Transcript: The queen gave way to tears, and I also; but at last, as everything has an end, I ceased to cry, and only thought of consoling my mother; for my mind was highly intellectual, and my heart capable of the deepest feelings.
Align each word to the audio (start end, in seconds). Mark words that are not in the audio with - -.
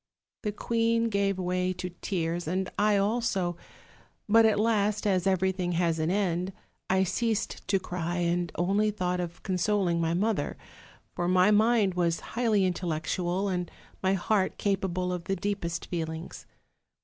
The 0.41 0.51
queen 0.51 1.09
gave 1.09 1.37
way 1.37 1.73
to 1.73 1.91
tears, 2.01 2.47
and 2.47 2.71
I 2.75 2.97
also; 2.97 3.55
but 4.27 4.47
at 4.47 4.59
last, 4.59 5.05
as 5.05 5.27
everything 5.27 5.73
has 5.73 5.99
an 5.99 6.09
end, 6.09 6.53
I 6.89 7.03
ceased 7.03 7.67
to 7.67 7.79
cry, 7.79 8.15
and 8.17 8.51
only 8.55 8.89
thought 8.89 9.19
of 9.19 9.43
consoling 9.43 10.01
my 10.01 10.15
mother; 10.15 10.57
for 11.13 11.27
my 11.27 11.51
mind 11.51 11.93
was 11.93 12.21
highly 12.33 12.65
intellectual, 12.65 13.47
and 13.47 13.69
my 14.01 14.13
heart 14.15 14.57
capable 14.57 15.13
of 15.13 15.25
the 15.25 15.35
deepest 15.35 15.85
feelings. 15.85 16.47